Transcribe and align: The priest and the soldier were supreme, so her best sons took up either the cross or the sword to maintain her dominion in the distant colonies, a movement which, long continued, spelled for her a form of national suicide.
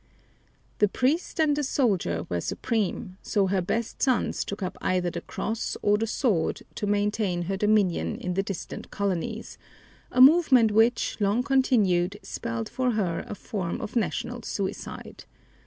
The 0.79 0.87
priest 0.87 1.39
and 1.39 1.55
the 1.55 1.63
soldier 1.63 2.25
were 2.27 2.41
supreme, 2.41 3.19
so 3.21 3.45
her 3.45 3.61
best 3.61 4.01
sons 4.01 4.43
took 4.43 4.63
up 4.63 4.75
either 4.81 5.11
the 5.11 5.21
cross 5.21 5.77
or 5.83 5.95
the 5.95 6.07
sword 6.07 6.63
to 6.73 6.87
maintain 6.87 7.43
her 7.43 7.55
dominion 7.55 8.15
in 8.17 8.33
the 8.33 8.41
distant 8.41 8.89
colonies, 8.89 9.59
a 10.11 10.19
movement 10.19 10.71
which, 10.71 11.17
long 11.19 11.43
continued, 11.43 12.17
spelled 12.23 12.67
for 12.67 12.93
her 12.93 13.23
a 13.27 13.35
form 13.35 13.79
of 13.79 13.95
national 13.95 14.41
suicide. 14.41 15.25